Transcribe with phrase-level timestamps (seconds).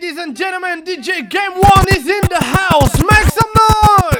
[0.00, 2.96] Ladies and gentlemen, DJ Game One is in the house.
[3.02, 3.50] Make some
[4.12, 4.17] noise!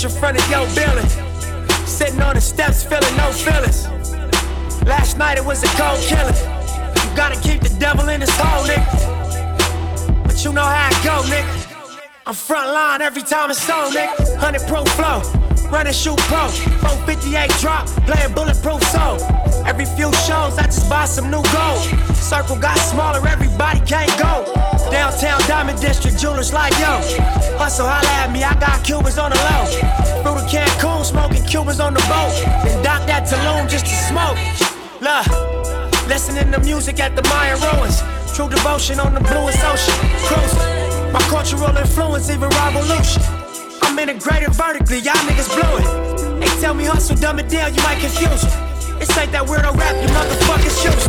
[0.00, 1.08] fresh in front of your building.
[1.86, 3.86] Sitting on the steps, feeling no feelings.
[4.86, 6.34] Last night it was a cold killing.
[6.34, 10.24] You gotta keep the devil in his hole, nigga.
[10.24, 12.00] But you know how it go, nigga.
[12.26, 14.38] I'm front line every time it's on, nigga.
[14.38, 15.20] 100 pro flow,
[15.70, 16.48] run and shoot pro.
[16.48, 19.18] 458 drop, playing bulletproof soul.
[19.66, 21.82] Every few shows, I just buy some new gold.
[22.16, 24.69] Circle got smaller, everybody can't go.
[24.90, 26.98] Downtown Diamond District, jewelers like yo.
[27.56, 29.64] Hustle, holla at me, I got Cubans on the low.
[30.22, 32.34] Through the Cancun, smoking Cubans on the boat.
[32.66, 34.38] and dock that Tulum just to smoke.
[35.00, 35.26] Look,
[36.08, 38.02] listening to music at the Mayan ruins.
[38.34, 39.94] True devotion on the bluest ocean.
[40.26, 41.12] Cruising.
[41.12, 43.22] My cultural influence, even revolution.
[43.82, 46.40] I'm integrated vertically, y'all niggas blew it.
[46.40, 48.52] They tell me hustle, dumb it down, you might confuse it.
[49.00, 50.99] It's like that weirdo rap, you motherfuckers shoot.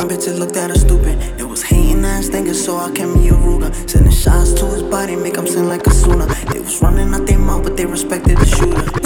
[0.00, 1.18] Fine bitches looked at her stupid.
[1.38, 3.70] It was hating ass thinking, so I came me a Ruger.
[3.86, 6.24] Sending shots to his body, make him sing like a sooner.
[6.24, 8.99] They was running out their mouth, but they respected the shooter.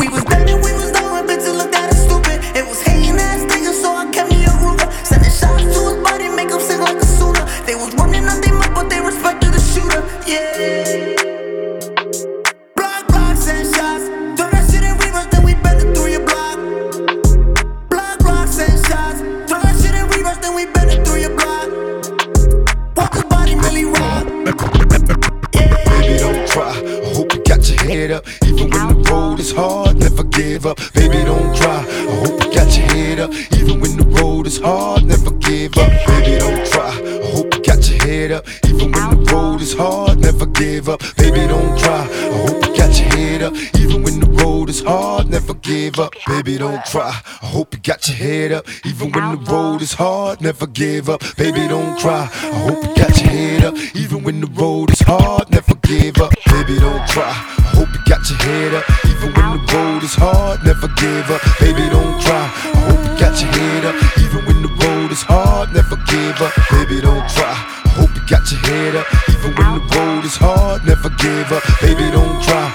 [46.34, 47.22] Baby, don't cry.
[47.42, 48.66] I hope you got your head up.
[48.84, 51.22] Even when the road is hard, never give up.
[51.36, 52.28] Baby, don't cry.
[52.32, 53.74] I hope you got your head up.
[53.94, 56.34] Even when the road is hard, never give up.
[56.46, 57.30] Baby, don't cry.
[57.30, 58.84] I hope you got your head up.
[59.06, 61.40] Even when the road is hard, never give up.
[61.60, 62.50] Baby, don't cry.
[62.50, 63.94] I hope you got your head up.
[64.18, 66.52] Even when the road is hard, never give up.
[66.72, 67.54] Baby, don't cry.
[67.86, 69.06] I hope you got your head up.
[69.30, 71.62] Even when the road is hard, never give up.
[71.80, 72.66] Baby, don't cry.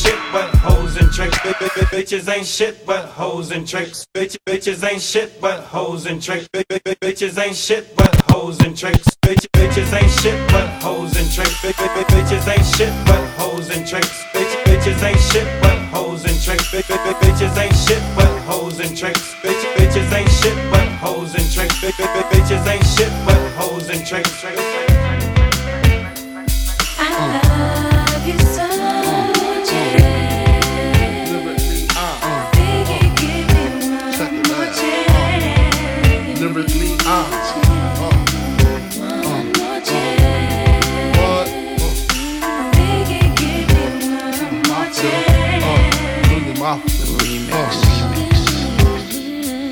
[0.00, 1.36] Shit but hoes and tricks.
[1.44, 4.06] Bi- bi- bi- Bitches ain't shit but hoes and tricks.
[4.14, 6.48] Bitches ain't shit but hoes and tricks.
[6.52, 9.06] Bi- bi- bi- Bitches ain't shit but hoes and tricks.
[9.22, 11.62] Bitches ain't shit but hoes and tricks.
[11.62, 14.24] Bi- bi- bi- Bitches ain't shit but hoes and tricks.
[14.34, 16.70] Bitches ain't shit but hoes and tricks.
[16.72, 19.34] Bi- bi- bi- Bitches ain't shit but hoes and tricks.
[19.42, 21.80] Bitches ain't shit but hoes and tricks.
[21.82, 24.89] Bi- bi- bi- Bitches ain't shit but hoes and tricks.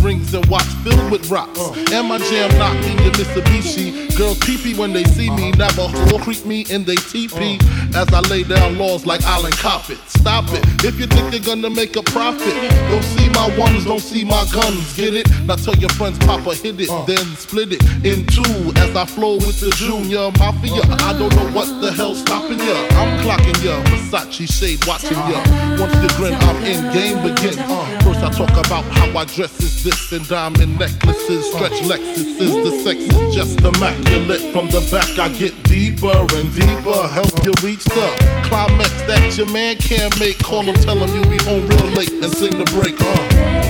[0.00, 1.58] Rings and watch filled with rocks.
[1.58, 1.72] Uh.
[1.92, 4.16] And my jam knocked in your Mitsubishi.
[4.16, 5.50] Girls pee when they see me.
[5.50, 5.56] Uh-huh.
[5.58, 7.58] never Navajo creep me in they teepee.
[7.94, 8.02] Uh.
[8.02, 9.98] As I lay down laws like Island Coppet.
[10.08, 10.64] Stop it.
[10.64, 10.88] Uh.
[10.88, 12.54] If you think they're gonna make a profit,
[12.90, 14.96] don't see my ones, don't see my guns.
[14.96, 15.28] Get it?
[15.44, 18.72] Now tell your friends, Papa hit it, then split it in two.
[18.76, 20.82] As I flow with the Junior Mafia.
[21.02, 22.76] I don't know what the hell's stopping ya.
[22.98, 23.82] I'm clocking ya.
[23.84, 25.40] Versace shade watching ya.
[25.78, 26.92] Once you grin, I'm in.
[26.92, 27.56] Game begins.
[28.04, 32.62] First I talk about how I dress is this and diamond necklaces, stretch Lexuses.
[32.62, 34.40] The sex is just immaculate.
[34.52, 37.08] From the back I get deeper and deeper.
[37.08, 38.06] Help you reach the
[38.44, 40.38] climax that your man can't make.
[40.38, 43.00] Call him, tell him you be home real late and sing the break.
[43.00, 43.62] Uh.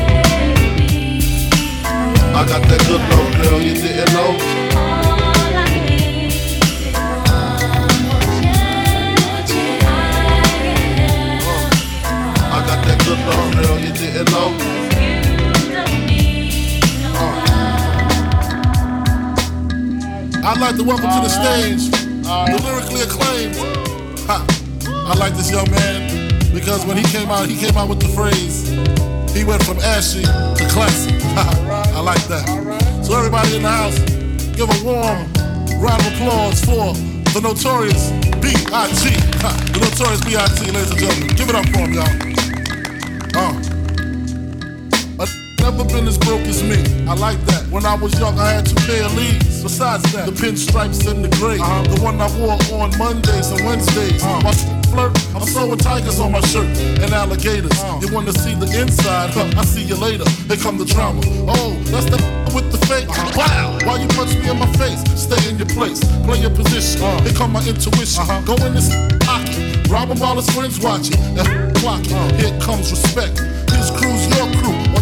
[2.35, 4.37] I got that good love, girl, you didn't know.
[12.53, 14.82] I got that good love, girl, you didn't know.
[20.45, 21.89] I'd like to welcome to the stage
[22.23, 23.55] the lyrically acclaimed.
[24.27, 24.45] Ha.
[25.07, 28.09] I like this young man because when he came out, he came out with the
[28.09, 28.69] phrase,
[29.33, 31.13] he went from ashy to classy.
[31.39, 31.93] Ha.
[31.95, 32.45] I like that.
[33.05, 33.99] So everybody in the house,
[34.59, 35.31] give a warm
[35.81, 36.91] round of applause for
[37.31, 38.11] the notorious
[38.43, 39.15] B.I.G.
[39.47, 39.71] Ha.
[39.73, 40.73] The notorious B.I.G.
[40.73, 41.37] ladies and gentlemen.
[41.37, 43.69] Give it up for him, y'all.
[43.69, 43.72] Uh.
[45.73, 46.77] Never been as broke as me.
[47.09, 47.67] I like that.
[47.71, 49.63] When I was young, I had two pair of leads.
[49.63, 51.57] Besides that, the pinstripes and the gray.
[51.57, 51.83] Uh-huh.
[51.89, 54.23] The one I wore on Mondays and Wednesdays.
[54.23, 54.43] Uh-huh.
[54.45, 54.53] While
[54.93, 55.17] flirt?
[55.35, 56.69] I'm sewing tigers on my shirt
[57.01, 57.73] and alligators.
[57.73, 58.05] Uh-huh.
[58.05, 59.31] You wanna see the inside?
[59.33, 60.29] Huh, I see you later.
[60.45, 61.23] Here come the drama.
[61.49, 62.21] Oh, that's the
[62.53, 63.09] with the fake.
[63.33, 65.01] Wow, why you punch me in my face?
[65.17, 67.01] Stay in your place, play your position.
[67.25, 68.29] Here come my intuition.
[68.45, 68.93] Go in this
[69.25, 71.17] pocket, rob him while his friends watching.
[71.41, 72.37] And clock it.
[72.37, 73.41] Here comes respect.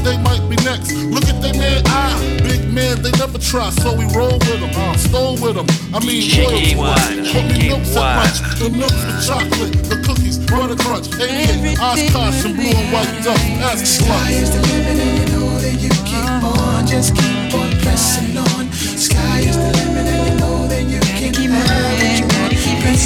[0.03, 0.93] They might be next.
[0.93, 2.41] Look at they man eye.
[2.43, 4.73] Big man, they never try, so we roll with them.
[4.99, 5.67] Stole with them.
[5.95, 7.33] I mean, Jiggy loyal to one, us.
[7.33, 8.17] Put me jiggy milks at one.
[8.17, 8.39] lunch.
[8.61, 13.41] The milks with chocolate, the cookies, butter crunch, 88, Oshkosh, and blue and white duck.
[13.69, 17.55] Ask the Sky is the limit and you know that you keep on, just keep
[17.55, 18.73] on pressing on.
[18.73, 22.53] Sky is the limit and you know that you can have what you want,
[22.83, 23.05] press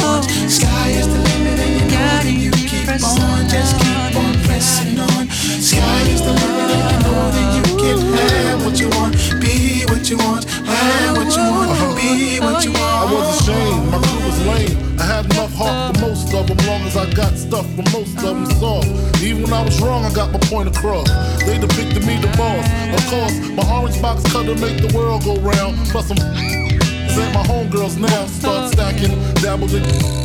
[0.00, 0.48] what you.
[0.48, 4.98] Sky is the limit and you know that you keep on, just keep on pressing
[4.98, 5.29] on.
[5.60, 9.12] Sky is the limit and you know that you can have what you want,
[9.42, 12.80] be what you want, have what you want, be what you want.
[12.80, 14.98] I was ashamed, my crew was lame.
[14.98, 18.16] I had enough heart for most of them, long as I got stuff for most
[18.16, 18.88] of them soft.
[19.22, 21.10] Even when I was wrong, I got my point across.
[21.44, 22.64] They depicted me the boss.
[22.96, 25.76] Of course, my orange box cutter make the world go round.
[25.92, 26.16] Plus, I'm
[27.20, 28.24] at my homegirls now.
[28.26, 29.12] Start stacking,
[29.42, 30.19] dabbled in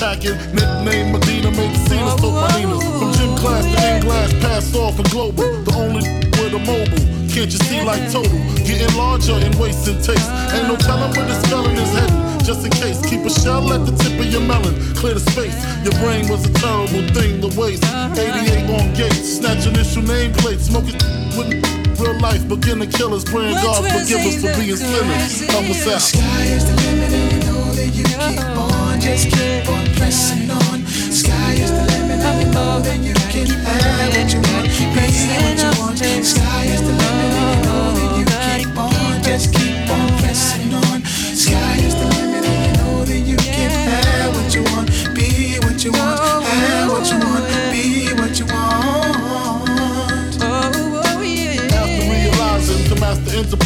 [0.00, 0.36] packing.
[0.56, 2.80] Nickname Medina, made the scene, took my Ninas.
[2.98, 5.44] From gym class to in glass, passed off and global.
[5.68, 6.02] The only
[6.40, 7.04] with a mobile.
[7.28, 8.40] Can't you see like total?
[8.64, 10.28] Getting larger and waist and taste.
[10.56, 12.18] Ain't no telling where the spelling is heading.
[12.42, 14.74] Just in case, keep a shell at the tip of your melon.
[14.96, 15.54] Clear the space.
[15.84, 17.84] Your brain was a terrible thing to waste.
[17.84, 20.96] 88 on gates, snatch initial nameplates, smoking
[21.36, 21.52] with
[22.00, 22.42] real life.
[22.48, 25.46] Begin to kill us, praying God forgive us for being sinners.
[25.46, 26.00] Help us out.
[26.00, 30.50] Sky is the limit and you know that you keep on, just keep on pressing
[30.50, 30.86] on.
[30.86, 35.08] Sky is the limit and you know that you can have what you want, be
[35.40, 35.98] what you want.
[36.24, 40.74] Sky is the limit and you know that you keep on, just keep on pressing
[40.74, 41.02] on.
[41.04, 45.58] Sky is the limit and you know that you can have what you want, be
[45.64, 47.29] what you want, have what you want,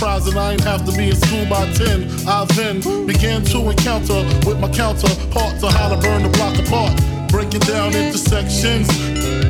[0.04, 2.28] master enterprising, I ain't have to be in school by 10.
[2.28, 7.13] I then began to encounter with my counterparts to how to burn the block apart.
[7.34, 8.86] Break it down into sections.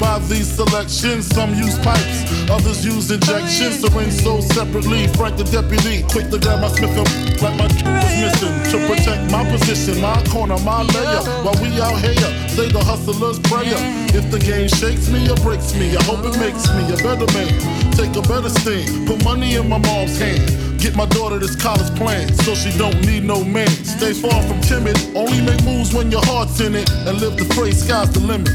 [0.00, 3.80] By these selections, some use pipes, others use injections.
[3.80, 5.06] Syringe sold separately.
[5.08, 9.30] Frank the deputy, quick to grab my Smith and like my was missing to protect
[9.30, 11.20] my position, my corner, my layer.
[11.44, 13.76] While we out here, say the hustler's prayer.
[14.16, 17.28] If the game shakes me or breaks me, I hope it makes me a better
[17.36, 17.52] man.
[17.92, 20.63] Take a better stand, put money in my mom's hand.
[20.84, 23.68] Get my daughter this college plan, so she don't need no man.
[23.68, 27.46] Stay far from timid, only make moves when your heart's in it, and live the
[27.54, 28.48] phrase sky's the limit.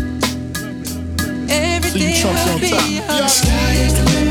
[1.89, 2.87] See you chumps on top.
[2.87, 3.25] Yeah.
[3.25, 4.28] Sky is the limit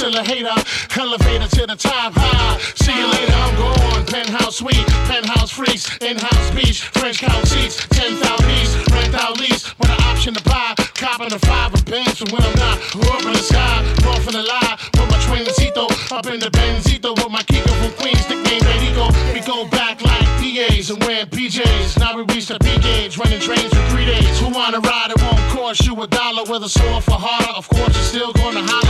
[0.00, 0.56] still a hater.
[0.96, 2.56] Elevator to the top high.
[2.74, 4.06] See you later, I'm gone.
[4.06, 8.16] Penthouse suite, penthouse freaks, in-house beach, French couch seats, 10,000
[8.48, 9.68] piece, rent out lease.
[9.78, 12.76] With an option to buy, copping a five of bands for when I'm not.
[13.12, 14.80] Up in the sky, off in the lie.
[14.96, 15.84] With my twincito,
[16.16, 19.12] up in the Benzito with my Kiko from Queens, nickname Perico.
[19.36, 22.00] We go back like PAs and wearing PJs.
[22.00, 24.40] Now we reach the P gauge, running trains for three days.
[24.40, 25.12] Who wanna ride?
[25.12, 26.44] It won't cost you a dollar.
[26.44, 28.89] Whether sore for harder, of course you're still gonna holler.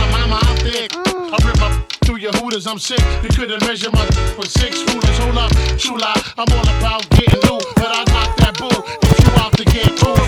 [2.21, 2.31] Your
[2.67, 3.01] I'm sick.
[3.23, 4.05] You couldn't measure my
[4.37, 5.17] with six rulers.
[5.17, 5.51] Hold up,
[5.97, 6.21] lie.
[6.37, 9.89] I'm all about getting loot, but I knock that boo if you out to get
[10.03, 10.21] more.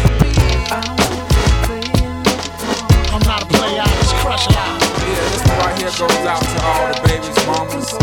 [3.14, 4.82] I'm not a player, I just crush a lot.
[5.78, 8.03] here goes out to all the babies, mamas,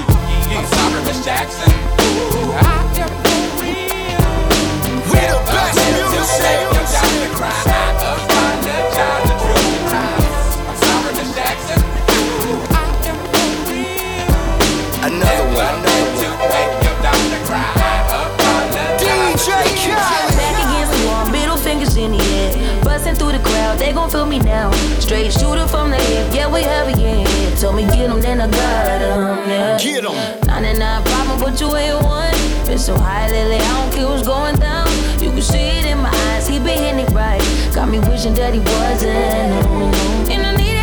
[0.57, 1.71] I'm sorry, Miss Jackson.
[1.71, 4.23] I am for real.
[5.09, 6.41] We the best Never meant to music.
[6.41, 7.61] make your daughter cry.
[7.65, 8.30] I apologize
[23.41, 24.71] the crowd, they gon' feel me now.
[24.99, 27.55] Straight shooter from the hip, yeah, we heavy in here.
[27.57, 29.77] Told me get 'em, then I got 'em, yeah.
[29.77, 30.15] Get 'em.
[30.47, 32.35] 99 problem, but you ain't one.
[32.65, 34.87] Been so high lately, I don't care what's going down.
[35.19, 37.41] You can see it in my eyes, he been hitting it right.
[37.73, 39.49] Got me wishing that he wasn't.
[39.53, 40.33] no, no.
[40.33, 40.80] And I need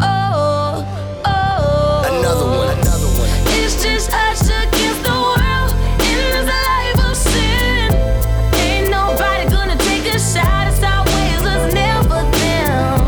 [0.00, 0.84] Oh,
[1.24, 2.02] oh.
[3.62, 5.70] It's just us to give the world
[6.02, 7.94] In the life of sin.
[8.58, 10.66] Ain't nobody gonna take a shot.
[10.66, 12.98] It's our us never them.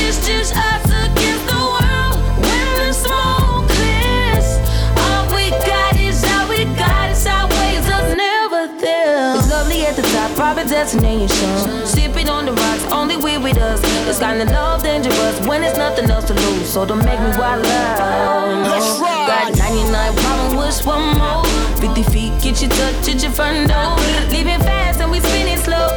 [0.00, 4.56] It's just us to give the world When smoke this
[5.04, 7.10] All we got is all we got.
[7.10, 9.36] It shall weigh us never them.
[9.50, 11.89] Lovely at the top, private destination.
[14.20, 16.68] Kinda love dangerous when there's nothing else to lose.
[16.68, 18.68] So don't make me wild out.
[18.68, 19.26] Let's ride.
[19.26, 21.44] Got 99 problem with one more.
[21.80, 23.96] 50 feet, get you touch at your front door.
[24.30, 25.89] Leaving fast and we spinning slow.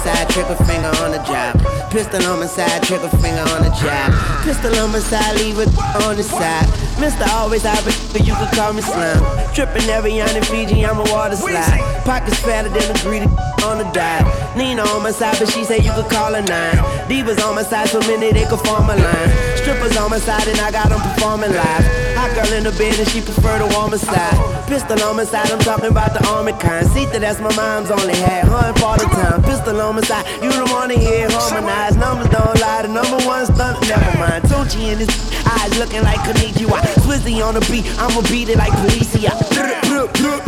[0.00, 1.60] Side, trigger finger on the job.
[1.90, 4.08] Pistol on my side, trigger finger on the job.
[4.44, 5.68] Pistol on my side, leave it
[6.06, 6.64] on the side.
[6.96, 7.28] Mr.
[7.28, 9.20] Always out, but you can call me slime.
[9.52, 12.02] Tripping every on in Fiji, I'm a water slide.
[12.04, 13.26] Pockets fatter than a greedy
[13.62, 14.56] on the dive.
[14.56, 16.76] Nina on my side, but she say you could call her nine.
[17.08, 19.49] Divas on my side, so many they could form a line.
[19.70, 21.86] Strippers on my side, and I got them performing live.
[22.18, 24.34] Hot girl in the bed, and she prefer the warmer side.
[24.66, 26.90] Pistol on my side, I'm talking about the army kind.
[26.90, 28.50] See that that's my mom's only had.
[28.50, 29.40] Hun all the time.
[29.44, 32.00] Pistol on my side, you don't wanna hear harmonized.
[32.00, 34.42] Numbers don't lie, the number one stunt, never mind.
[34.50, 35.12] Tunchi in his
[35.46, 36.82] eyes looking like Konnichiwa.
[37.06, 39.30] Swizzy on the beat, I'ma beat it like Policia.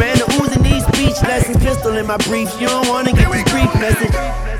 [0.03, 1.63] Man, the oozing these speech lessons.
[1.63, 4.52] Pistol in my briefs, you don't wanna get this brief message.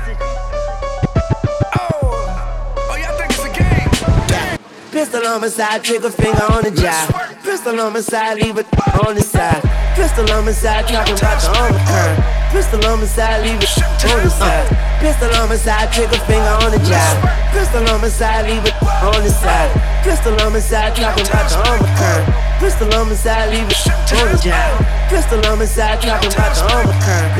[4.93, 7.09] Pistol on my side, trigger finger on the job.
[7.41, 8.67] Pistol on my side, leave it
[9.01, 9.57] on the side.
[9.97, 12.13] Pistol on my side, talking about the overturn.
[12.53, 13.73] Pistol on my side, leave it
[14.05, 14.69] on the side.
[15.01, 17.13] Pistol on my side, trigger finger on the job.
[17.49, 19.73] Pistol on my side, leave it on the side.
[20.05, 22.21] Pistol on my side, talking about the overturn.
[22.61, 24.77] Pistol on my side, leave it on the job.
[25.09, 27.33] Pistol on my side, talking about the overturn.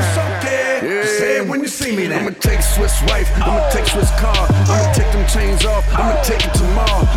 [0.82, 1.06] Yeah.
[1.06, 2.18] Say it when you see me now.
[2.20, 4.36] I'ma take Swiss wife, I'ma take Swiss car,
[4.68, 7.08] I'ma take them chains off, I'ma take it tomorrow.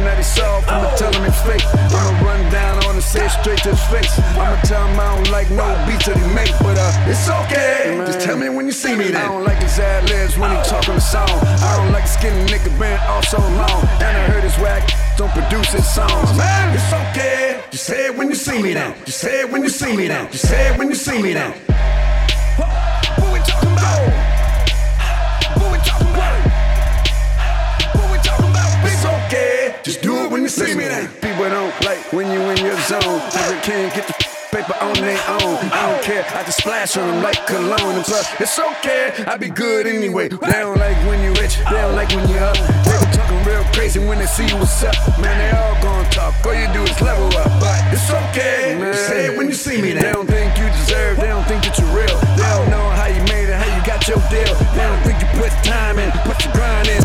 [0.00, 1.64] Him that he's soft, I'ma tell him it's fake.
[1.92, 4.18] I'ma run down on and say it straight to his face.
[4.36, 6.52] I'ma tell him I don't like no beats that he make.
[6.60, 8.00] But uh, it's okay.
[8.06, 9.24] Just tell me when you see me then.
[9.24, 11.28] I don't like his ad libs when he talk on the song.
[11.28, 13.80] I don't like skinny nigga been off so long.
[14.00, 16.36] And I heard his whack don't produce his songs.
[16.36, 17.62] Man, it's okay.
[17.70, 18.96] Just say it when you see me then.
[19.04, 20.30] Just say it when you see me then.
[20.32, 21.69] Just say it when you see me then.
[30.50, 31.06] Just do it when you see me then.
[31.22, 33.22] People don't like when you in your zone.
[33.38, 34.14] Every king get the
[34.50, 35.54] paper on their own.
[35.70, 37.94] I don't care, I just splash on them like cologne.
[37.94, 40.28] And plus, it's okay, I be good anyway.
[40.28, 42.58] They don't like when you rich, they don't like when you up.
[42.82, 44.94] They be talking real crazy when they see you what's up.
[45.22, 47.50] Man, they all gonna talk, all you do is level up.
[47.62, 48.94] But it's okay, man.
[48.94, 49.92] say it when you see me.
[49.92, 52.18] They don't think you deserve, they don't think that you're real.
[52.34, 54.54] They don't know how you made it, how you got your deal.
[54.74, 57.02] They don't think you put time in, put your grind in.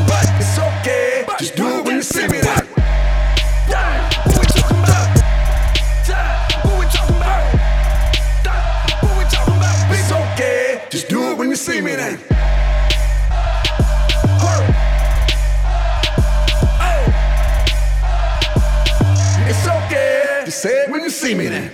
[20.65, 21.69] Say it when you see me then.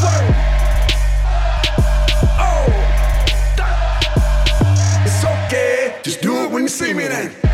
[0.00, 0.24] Oh.
[2.48, 2.66] Oh.
[5.04, 6.00] It's okay.
[6.02, 7.51] Just do it when you see me then.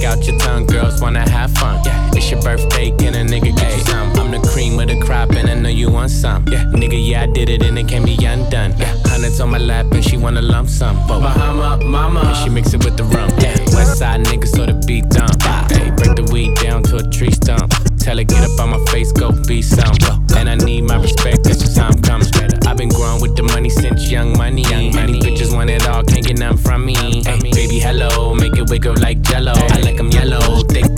[0.00, 1.78] Stick out your tongue, girls wanna have fun.
[2.16, 4.10] It's your birthday, can a nigga get you some?
[4.16, 6.48] I'm the cream of the crop, and I know you want some.
[6.48, 6.64] Yeah.
[6.72, 8.72] Nigga, yeah, I did it, and it can be undone.
[9.04, 10.96] Hundreds on my lap, and she wanna lump sum.
[11.06, 13.28] Bahama, mama, and she mix it with the rum.
[13.40, 13.54] Yeah.
[13.74, 15.42] West side nigga, so the beat dump.
[15.70, 17.70] Hey, break the weed down to a tree stump.
[17.98, 19.92] Tell her get up on my face, go be some.
[20.34, 22.30] And I need my respect, that's the time comes.
[22.70, 24.62] I've been growing with the money since young money.
[24.62, 25.18] Young money.
[25.18, 26.94] bitches want it all, can't get none from me.
[26.94, 29.54] Hey, baby, hello, make it wiggle like jello.
[29.56, 30.89] I like 'em yellow, thick,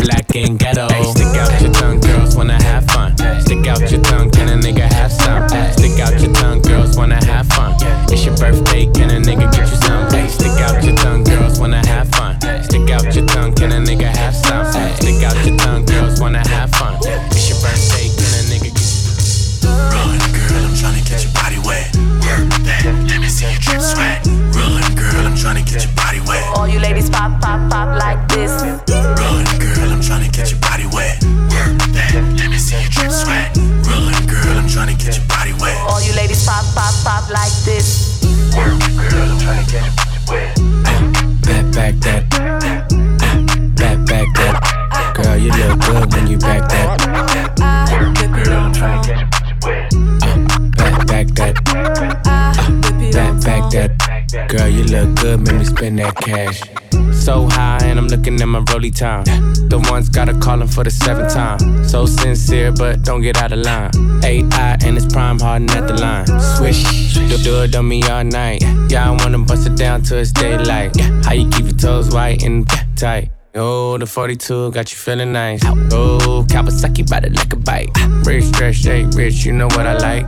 [58.94, 59.24] time.
[59.68, 61.84] The ones gotta call him for the seventh time.
[61.84, 63.90] So sincere, but don't get out of line.
[64.24, 66.26] AI and it's prime harden at the line.
[66.56, 68.62] Swish, do, do it on me all night.
[68.88, 70.96] Yeah, I wanna bust it down till it's daylight.
[71.24, 73.30] How you keep your toes white and tight?
[73.54, 75.62] Oh, the 42 got you feeling nice.
[75.64, 77.90] Oh, Kawasaki bite it like a bite.
[78.24, 80.26] Rich, stretch, shake, rich, you know what I like.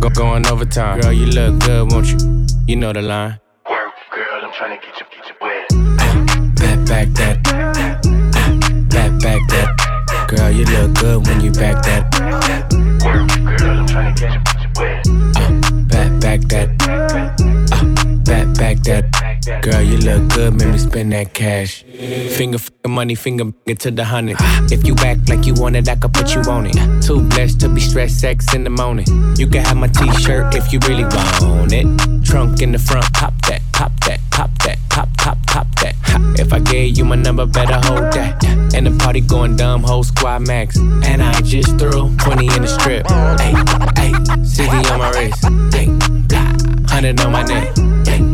[0.00, 1.00] Go going overtime.
[1.00, 2.46] Girl, you look good, won't you?
[2.66, 3.38] You know the line.
[3.66, 5.21] Girl, I'm tryna get your, get wet.
[6.92, 7.42] Back, that.
[8.90, 10.26] Back, back that.
[10.28, 12.12] Girl, you look good when you back that.
[12.12, 15.88] Girl, I'm tryna get your, get your wet.
[15.88, 16.68] Back, back that.
[16.82, 19.31] Uh, back, back that.
[19.42, 21.82] Girl, you look good, make me spend that cash.
[21.82, 24.36] Finger, money, finger to the hundred.
[24.70, 27.02] If you act like you want it, I could put you on it.
[27.02, 29.06] Too blessed to be stressed, sex in the morning.
[29.36, 31.86] You can have my t-shirt if you really want it.
[32.24, 35.96] Trunk in the front, pop that, pop that, pop that, pop, pop, pop that.
[36.38, 38.44] If I gave you my number, better hold that.
[38.74, 40.76] And the party going dumb, whole squad max.
[40.78, 43.08] And I just threw 20 in the strip.
[43.40, 43.54] Hey,
[44.00, 45.44] hey, 60 on my wrist.
[45.74, 45.86] Hey,
[46.28, 46.52] blah,
[46.92, 47.76] 100 on my neck.
[47.76, 48.31] Uh,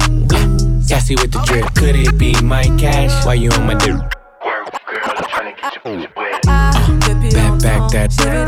[0.89, 1.75] Sassy with the drip.
[1.75, 3.27] Could it be my cash?
[3.27, 3.95] Why you on my dick?
[7.35, 8.11] Back, back that.
[8.19, 8.47] Uh,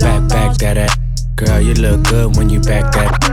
[0.00, 0.76] back, back that.
[0.76, 0.88] uh.
[1.34, 3.24] Girl, you look good when you back that.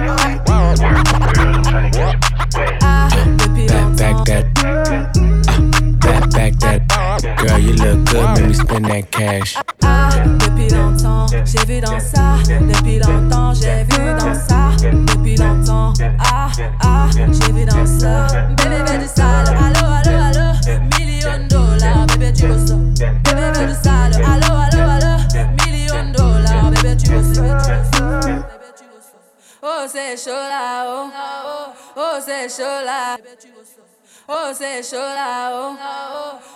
[8.54, 9.58] Spend that cash.
[9.84, 12.38] Ah, depuis longtemps, j'ai vu dans ça.
[12.48, 14.72] Depuis longtemps, j'ai vu dans ça.
[14.80, 16.50] Depuis longtemps, ah,
[16.84, 18.28] ah, j'ai vu dans ça.
[18.58, 20.80] Bébé veut du sale, allo, allo, allo.
[20.98, 22.76] Million dollars, bébé tu veux ça.
[22.76, 25.46] Bébé veut du sale, allo, allo, allo.
[25.66, 27.42] Million dollars, bébé tu veux ça.
[29.64, 31.10] Oh, c'est chaud là, oh.
[31.96, 33.18] Oh, c'est chaud là.
[34.34, 35.76] Oh, c'est chaud là, oh.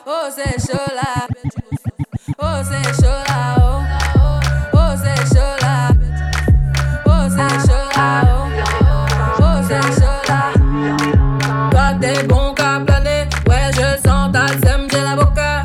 [0.08, 0.80] Oh, c'est chaud.
[2.40, 3.82] Oh, c'est chaud là, oh.
[4.74, 5.58] Oh, c'est chaud.
[7.06, 7.88] Oh, c'est chaud
[9.42, 9.60] oh.
[9.68, 10.20] C'est chaud.
[11.72, 13.28] Toi, t'es bon qu'à planer.
[13.46, 15.62] Ouais, je sens ta sème, j'ai la boca.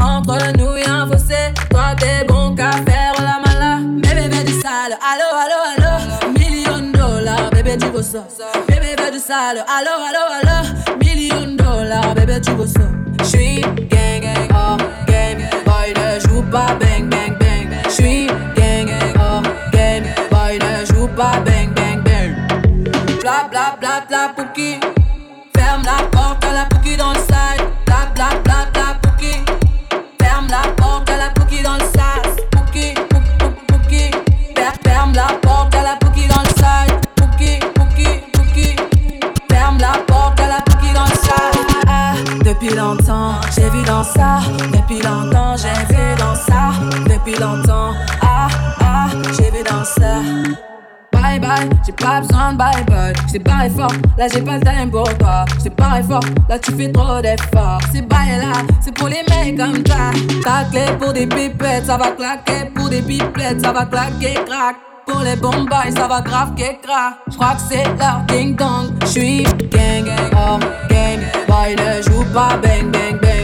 [0.00, 1.52] Entre nous, y'a un fossé.
[1.68, 3.78] Toi, t'es bon qu'à faire la mala.
[3.82, 4.96] Bébé, bébé du sale.
[5.02, 5.92] Allo, allo, allo.
[6.38, 8.24] Million dollars, bébé, tu veux ça.
[8.68, 9.64] Bébé, bébé du sale.
[9.68, 10.43] Allo, allo, allo.
[12.66, 12.80] Ça.
[13.22, 15.38] J'suis gang, oh, game.
[16.20, 17.68] Joue pas bang, bang, bang.
[17.90, 20.04] J'suis gang, gang, oh, game.
[20.86, 22.34] Joue pas bang, bang, bang.
[23.20, 24.83] Bla, bla, bla, bla, pouki.
[43.94, 46.72] Depuis longtemps, j'ai vu dans ça.
[47.04, 48.48] Depuis longtemps, ah,
[48.80, 50.16] ah, j'ai vu dans ça.
[51.12, 53.12] Bye bye, j'ai pas besoin de bye bye.
[53.28, 55.44] J't'ai barré fort, là j'ai pas le time pour toi.
[55.60, 57.80] J't'ai barré fort, là tu fais trop d'efforts.
[57.92, 60.10] C'est bye là, c'est pour les mecs comme ça.
[60.42, 62.72] Ta clé pour des pipettes, ça va claquer.
[62.74, 64.74] Pour des pipettes, ça va claquer, crack.
[65.06, 67.14] Pour les bombes, ça va grave que crack.
[67.30, 68.90] J'crois que c'est leur ding dong.
[69.06, 70.58] J'suis gang gang, oh
[70.90, 71.20] game.
[71.46, 73.43] Boy ne joue pas bang bang bang.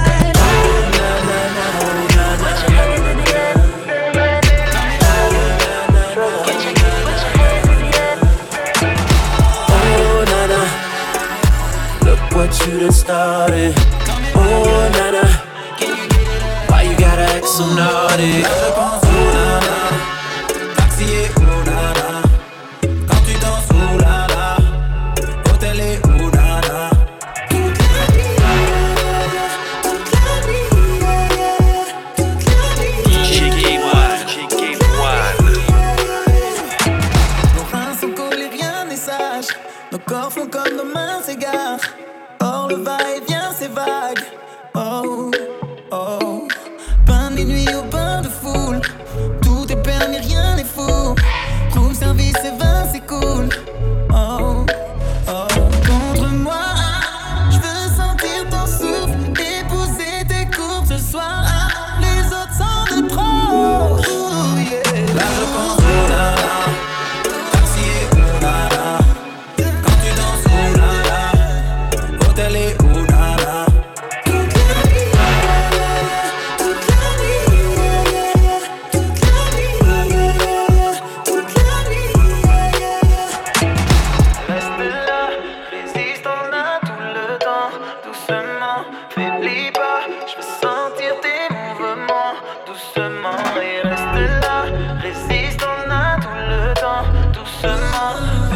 [12.67, 13.73] You done started.
[14.35, 15.25] Oh, Nana,
[16.69, 19.00] why you gotta act so naughty?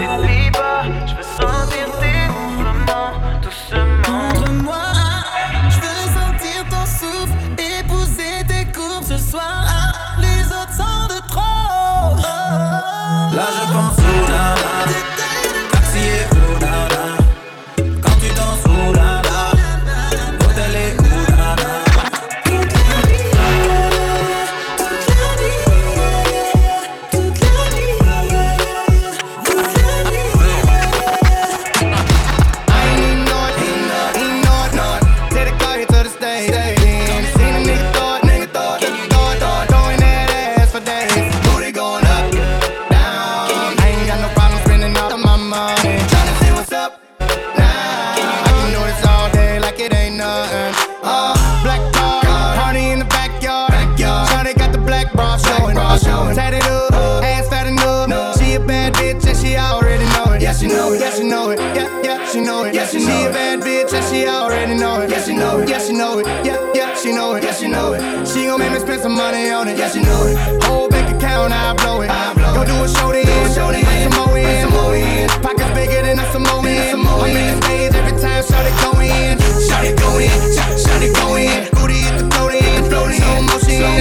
[0.06, 0.35] Doucement,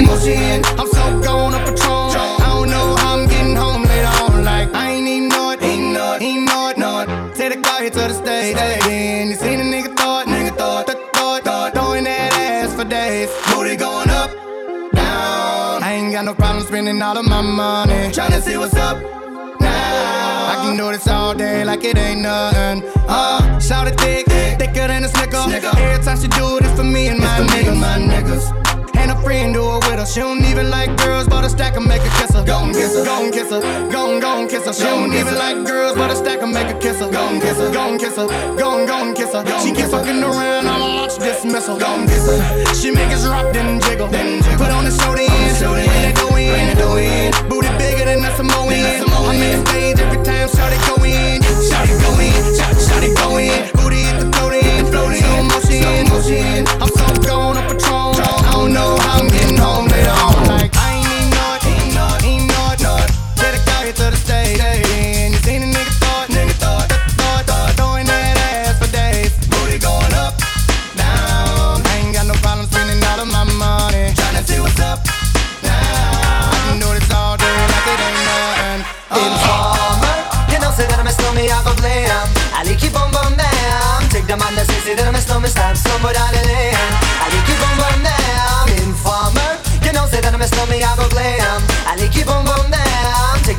[0.03, 0.65] motion.
[0.79, 2.11] I'm so gone up Patron.
[2.43, 4.45] I don't know how I'm getting home later on.
[4.45, 5.63] Like I ain't even know it.
[5.63, 6.23] Ain't know it.
[6.23, 6.79] Ain't know it.
[6.79, 7.35] Know it.
[7.35, 8.57] Take the car here to the stage.
[8.57, 10.27] Then you seen a nigga it.
[10.27, 10.57] Nigga it.
[10.57, 11.45] Throw it.
[11.45, 11.71] Throw.
[11.71, 13.31] Throwing that ass for days.
[13.53, 14.31] Booty going up.
[14.93, 15.83] Down.
[15.83, 18.11] I ain't got no problem spending all of my money.
[18.11, 18.99] Tryna see what's up.
[19.61, 20.25] Now.
[20.53, 22.83] I can do this all day like it ain't nothing.
[23.09, 24.27] Uh, shout it thick,
[24.59, 25.37] thicker than a snicker.
[25.37, 27.79] Every time she do this for me and my niggas.
[27.81, 28.97] my niggas.
[28.97, 30.13] And a friend do it her.
[30.13, 32.45] She don't even like girls, but a stack and make her kiss her.
[32.45, 34.73] Gon' kiss her, gon' kiss her, gon' gon' kiss her.
[34.73, 37.11] She don't even like girls, but a stack and make her kiss her.
[37.11, 39.45] Gon' kiss her, gon' kiss her, gon' gon' kiss her.
[39.61, 41.79] She keep fucking around, I'ma launch dismissal.
[41.79, 42.75] Gon' kiss her.
[42.75, 44.09] She make us rock then jiggle.
[44.09, 45.29] then Put on the show then,
[45.61, 48.73] bring it go in, booty bigger than a Samoan.
[48.75, 52.77] I'm in the stage every time, shout it go in, shout it go in, shout,
[52.81, 53.71] shout it go in.
[53.75, 56.67] Booty hit the floating, floating, slow motion, motion.
[56.83, 58.15] I'm so gone up Patron.
[58.21, 59.94] I don't know how I'm getting home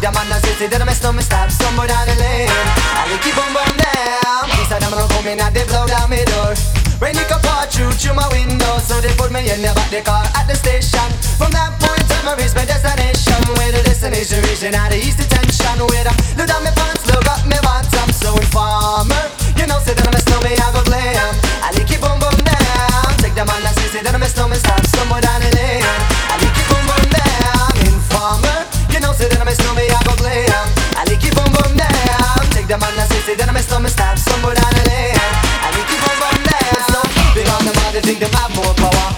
[0.06, 0.14] down.
[0.14, 2.50] Take the man that say say that I'm a snowman, stab somewhere down the lane.
[2.50, 4.46] I like you boom boom down.
[4.54, 6.54] These are them gonna come they blow down my door.
[7.02, 9.90] Rain it can pour through through my window, so they put me in the back
[9.90, 11.10] the car at the station.
[11.36, 13.40] From that point on, I reach my destination.
[13.58, 15.82] Where the destination reaching out of east detention.
[15.90, 17.65] Where I look down my pants, look up my
[38.18, 39.10] think they have power.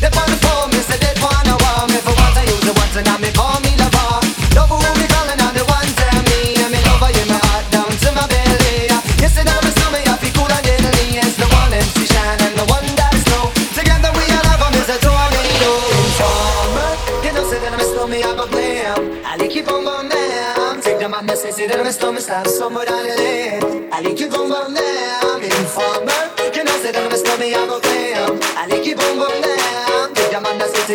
[0.00, 2.96] They want to phone me, say they wanna want me for I use the once
[2.96, 4.24] and now me call me lover.
[4.56, 7.66] Love who me calling on the one tell me, and me lover in my heart
[7.68, 8.88] down to my belly.
[9.20, 12.64] Yes, and I'm a snowman, I feel cool and the one MC Shan and the
[12.72, 13.52] one that's snow.
[13.76, 15.72] Together we all have 'em, it's a tornado.
[17.24, 19.00] You know that I'm a snowman, I go glam.
[19.28, 20.80] I you boom boom down.
[20.80, 22.86] Take the man that say that I'm a snowman, stop somewhere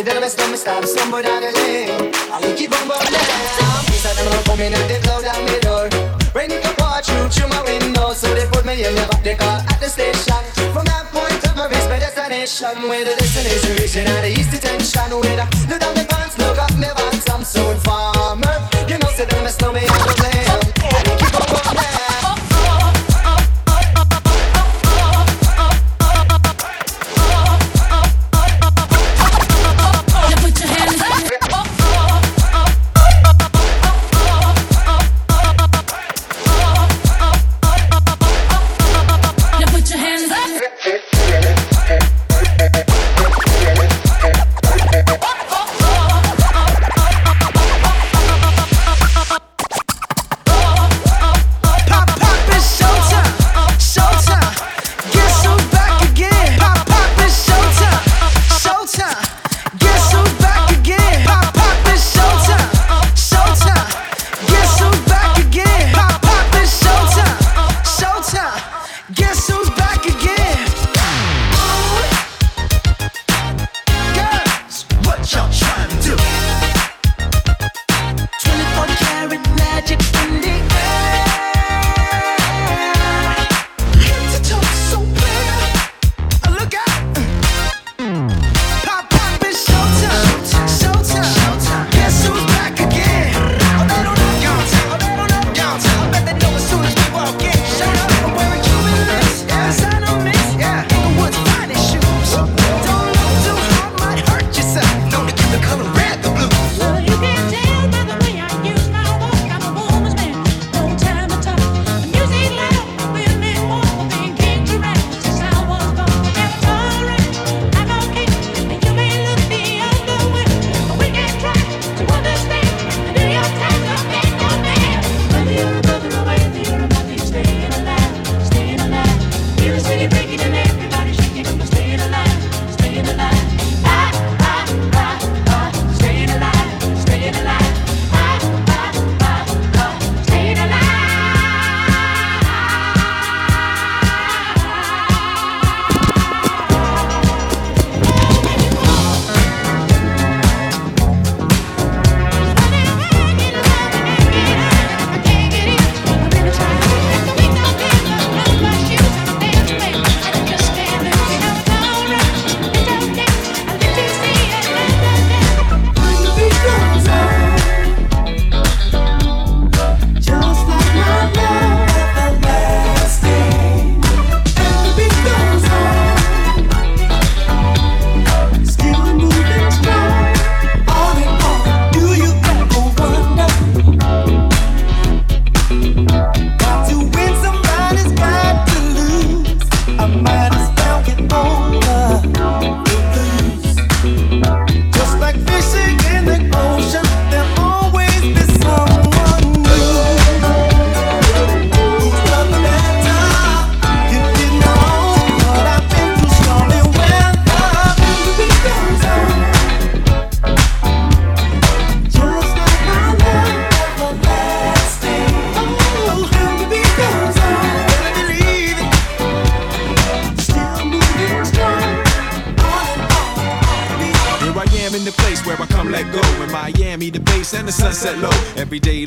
[0.04, 0.84] that I'm a snowman, stop
[1.24, 2.12] down the lane.
[2.28, 3.80] I like you boom boom down.
[3.88, 5.88] These are them gonna come in and they blow down my door.
[6.36, 9.22] Rain it can pour through through my window, so they put me in the back
[9.24, 10.40] the car at the station.
[10.76, 12.84] From that point on, reach my destination.
[12.84, 15.08] Where the destination reaching out of east detention.
[15.16, 17.64] Where I look down my pants, look up pants, I'm so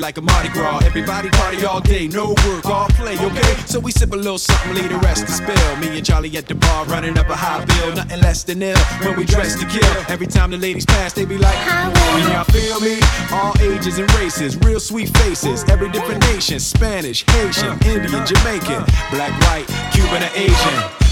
[0.08, 0.80] like a Mardi Gras.
[0.86, 3.54] Everybody party all day, no work, all play, okay?
[3.66, 5.76] So we sip a little something, leave the rest to spill.
[5.82, 8.78] Me and Charlie at the bar running up a high bill, nothing less than ill.
[9.04, 12.46] When we dress to kill, every time the ladies pass, they be like, Can y'all
[12.46, 13.02] feel me?
[13.34, 19.34] All ages and races, real sweet faces, every different nation Spanish, Haitian, Indian, Jamaican, black,
[19.42, 21.07] white, Cuban, or Asian.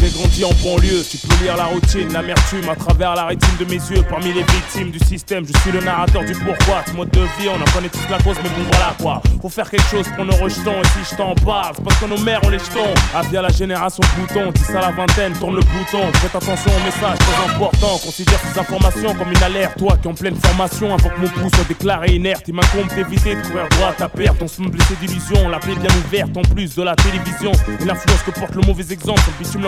[0.00, 3.64] J'ai grandi en banlieue, tu peux lire la routine, l'amertume à travers la rétine de
[3.64, 4.02] mes yeux.
[4.08, 6.84] Parmi les victimes du système, je suis le narrateur du pourquoi.
[6.86, 9.22] Ce mode de vie, on en connaît tous la cause, mais bon voilà quoi.
[9.42, 12.18] Faut faire quelque chose pour nos rejetons, et si je t'en parle, parce que nos
[12.18, 12.94] mères ont les jetons.
[13.14, 16.12] Ah bien la génération bouton, dis ça la vingtaine, tourne le bouton.
[16.14, 19.78] Faites attention au message très important, considère ces informations comme une alerte.
[19.78, 23.34] Toi qui en pleine formation, avant que mon pouls soit déclaré inerte, il m'incombe d'éviter
[23.34, 24.36] de courir droit à perte.
[24.42, 27.52] On se blessé d'illusions, la plaie bien ouverte en plus de la télévision.
[27.80, 29.62] Et l'influence que porte le mauvais exemple, le bitume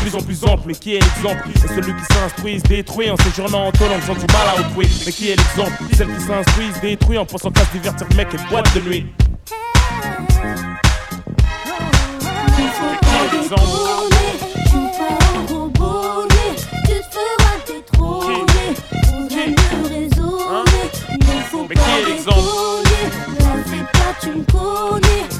[0.00, 0.62] plus en plus ample.
[0.66, 1.48] Mais qui est l'exemple?
[1.54, 4.60] Et celui qui s'instruit se détruit en séjournant en tôle en faisant du mal à
[4.60, 4.88] autrui.
[5.06, 5.72] Mais qui est l'exemple?
[5.96, 8.80] Celle qui s'instruit se détruit en pensant qu'à se divertir le mec et boîte de
[8.80, 9.06] nuit.
[21.66, 22.40] Mais qui est l'exemple?
[23.38, 25.33] La fais pas, tu me connais.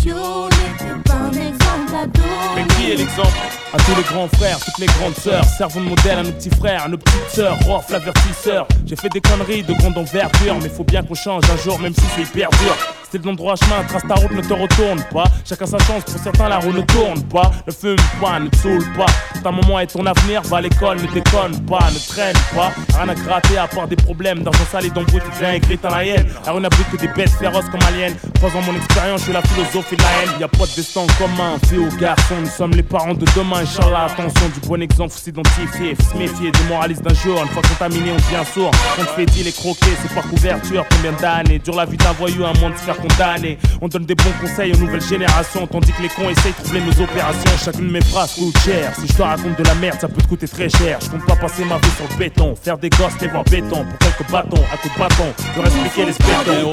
[0.00, 2.26] sociaux n'étaient pas un exemple à donner.
[2.56, 5.90] Mais qui est l'exemple à tous les grands frères, toutes les grandes sœurs, servons de
[5.90, 8.66] modèle à nos petits frères, à nos petites sœurs, Rof l'avertisseur.
[8.84, 11.94] J'ai fait des conneries de grande envergure, mais faut bien qu'on change un jour, même
[11.94, 12.76] si c'est hyper dur.
[13.12, 15.24] C'était le droit chemin, trace ta route, ne te retourne pas.
[15.44, 17.50] Chacun sa chance, pour certains la roue ne tourne pas.
[17.66, 19.06] Ne fume pas, ne te saoule pas.
[19.42, 22.72] Ta maman est ton avenir, va à l'école, ne déconne pas, ne traîne pas.
[22.96, 25.90] Rien à gratter à part des problèmes, d'argent sale et d'embrouille, tu viens écrit à
[25.90, 26.26] la haine.
[26.46, 28.14] La rue n'abrite que des bêtes féroces comme aliens.
[28.36, 30.40] Croisant mon expérience, je suis la philosophie de la haine.
[30.40, 33.59] Y a pas de destin commun, fille ou garçon, nous sommes les parents de demain.
[33.60, 37.42] Inch'Allah, attention, du bon exemple, faut s'identifier, faut se méfier des moralistes d'un jour.
[37.42, 38.70] Une fois contaminé, on devient sourd.
[38.98, 40.86] On te fait dire les croquer, c'est par couverture.
[40.90, 41.58] Combien d'années?
[41.58, 43.58] Dure la vie d'un voyou, à moins de se faire condamner.
[43.82, 46.80] On donne des bons conseils aux nouvelles générations, tandis que les cons essayent de troubler
[46.80, 47.50] nos opérations.
[47.62, 48.94] Chacune de mes phrases coûte cher.
[48.98, 50.98] Si je te raconte de la merde, ça peut te coûter très cher.
[51.02, 53.84] Je compte pas passer ma vie sur le béton, faire des gosses, les voir béton
[53.84, 55.34] pour quelques bâtons, à coups de bâton.
[55.54, 56.72] De expliquer les spétons.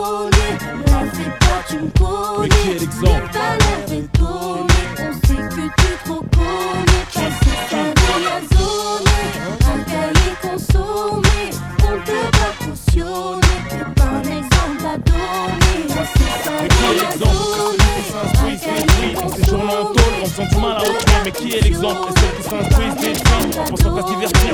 [0.00, 0.52] Déconner.
[0.86, 2.40] La fais pas, tu me connais.
[2.40, 7.04] Mais qui est l'exemple N'aie pas l'air étonné, on sait que tu trop connais.
[7.12, 9.26] Passer sa vie à zoner,
[9.66, 11.42] un cahier consommé.
[11.82, 15.78] On peut pas cautionner, t'es pas un exemple à donner.
[15.88, 20.16] Passer sa Mais qui est vie à l'exemple zoner, un cahier En séjournant en tôle,
[20.22, 21.24] en faisant du mal à.
[21.24, 22.08] Mais qui est l'exemple?
[22.08, 24.02] Et celles qui s'instruisent détruisent en pensant qu'à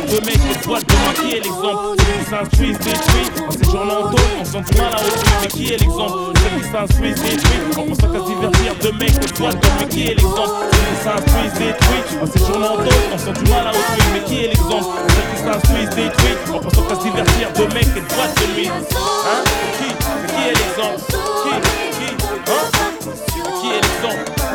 [0.08, 4.10] se de mecs et boîtes de est l'exemple Celles qui s'instruisent détruisent en séjournant en
[4.10, 5.30] tôle, en faisant du mal à autrui.
[5.42, 6.16] Mais qui est l'exemple?
[6.36, 9.88] Celles qui s'instruisent détruisent en pensant qu'à se divertir de mecs et boîtes de moi.
[9.88, 13.66] Qui est l'exemple Celles qui s'instruisent détruisent en séjournant en tôle, en faisant du mal
[13.66, 14.02] à autrui.
[14.12, 14.86] Mais qui est l'exemple?
[15.08, 18.68] Celles qui s'instruisent détruisent en pensant qu'à se divertir de mecs et boîtes de nuit.
[18.68, 19.42] Hein?
[19.78, 19.88] Qui?
[20.22, 21.00] Mais qui est l'exemple?
[21.42, 21.50] Qui?
[21.96, 22.08] Qui?
[22.50, 22.64] Hein?
[23.06, 24.45] Mais Qui est l'exemple?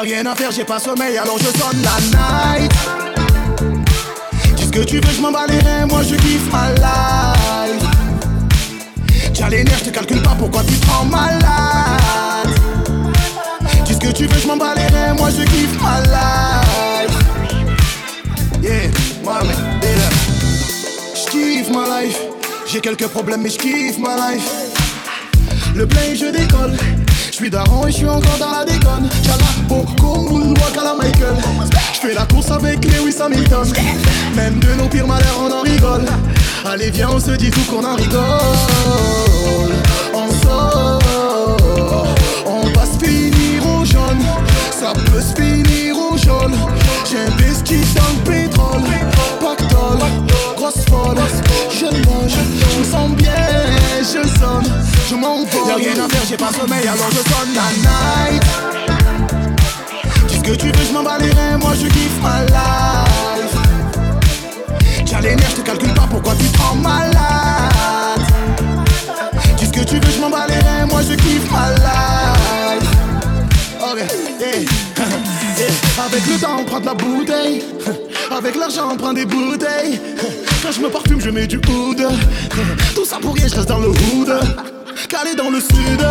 [0.00, 2.72] Rien à faire, j'ai pas sommeil, alors je sonne la night.
[4.56, 7.84] Dis ce que tu veux, je m'en bats les reins, moi je kiffe ma life.
[9.34, 12.48] Tiens les nerfs, je te calcule pas pourquoi tu te prends malade.
[13.84, 17.18] Dis ce que tu veux, je m'en bats les moi je kiffe ma life.
[18.62, 18.90] Yeah,
[19.44, 19.54] mais
[21.14, 22.18] Je kiffe ma life.
[22.66, 24.48] J'ai quelques problèmes, mais je kiffe ma life.
[25.74, 26.76] Le plein, je décolle.
[27.40, 29.08] Suis daron et je suis encore dans la déconne.
[29.24, 31.36] Chala, Boko, Moonwalk à la Michael.
[31.94, 33.66] Je fais la course avec Lewis Hamilton.
[34.36, 36.04] Même de nos pires malheurs, on en rigole.
[36.66, 38.20] Allez, viens, on se dit tout qu'on en rigole.
[40.12, 40.98] On sort,
[42.44, 44.22] on va se finir au jaune.
[44.78, 46.54] Ça peut se finir au jaune.
[47.10, 48.82] J'investis dans le pétrole.
[50.56, 51.16] grosse folle.
[51.70, 53.32] Je loge, je me sens bien,
[54.02, 54.70] je sonne,
[55.08, 55.68] je m'envole.
[55.68, 57.62] Y'a rien à faire, j'ai pas sommeil, alors je sonne la
[58.30, 58.42] night.
[60.28, 63.56] Dis ce que tu veux, je m'en bats les reins, moi je kiffe ma life.
[65.10, 67.10] T'as les nerfs, je te calcule pas pourquoi tu te rends malade.
[69.58, 72.88] Dis ce que tu veux, je m'en bats les reins, moi je kiffe ma life.
[73.82, 74.00] Ok,
[76.06, 77.62] Avec le temps, on prend de la bouteille.
[78.30, 80.00] Avec l'argent, on prend des bouteilles.
[80.62, 82.02] Quand je me parfume, je mets du hood.
[82.94, 84.28] Tout ça pour rien, je reste dans le hood.
[85.08, 86.04] Calé dans le sud.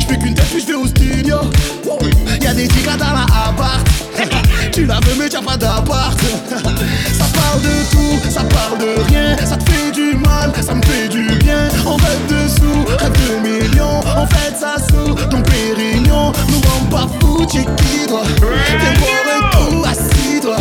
[0.00, 1.36] Je fais qu'une tête, puis je vais au studio.
[2.42, 3.86] Y'a des tigres dans la appart.
[4.72, 6.18] Tu la veux, mais t'as pas d'appart.
[6.50, 9.36] Ça parle de tout, ça parle de rien.
[9.44, 11.68] Ça te fait du mal, ça me fait du bien.
[11.86, 14.00] On rêve de sous, rêve de millions.
[14.16, 16.32] On fait ça sous ton pérignon.
[16.48, 18.22] Nous rend pas fous, t'es qui toi?
[18.80, 20.56] Viens boire un coup, assis-toi.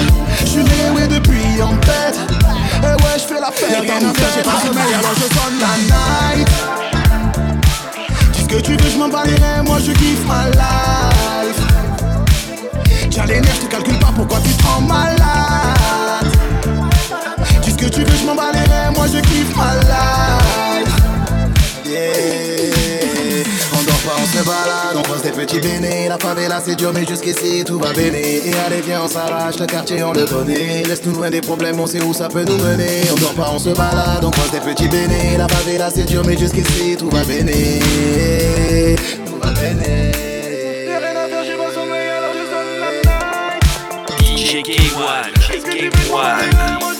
[0.45, 2.32] J'suis né, ouais, depuis en tête.
[2.83, 3.71] Et ouais, j'fais la fête.
[3.71, 5.73] Y'a rien à faire, j'ai pas sommeil, alors je sonne la
[6.35, 6.49] night.
[8.33, 11.61] Dis ce que tu veux, je m'en reins, moi je kiffe ma life.
[13.15, 16.27] T'as les nerfs, je te calcule pas pourquoi tu te rends malade.
[17.61, 20.93] Dis ce que tu veux, je m'en reins, moi je kiffe ma life.
[21.85, 22.52] Yeah.
[25.23, 26.07] Des petits bénés.
[26.07, 28.47] La favela c'est dur, mais jusqu'ici tout va béné.
[28.47, 30.83] Et allez, viens, on s'arrache, le quartier on le connaît.
[30.83, 33.01] Laisse-nous loin des problèmes, on sait où ça peut nous mener.
[33.11, 35.37] On dort pas, on se balade, on pose des petits bénés.
[35.37, 37.79] La favela c'est dur, mais jusqu'ici tout va béné.
[39.25, 40.11] Tout va béné.
[44.35, 46.92] DJ K1, K1.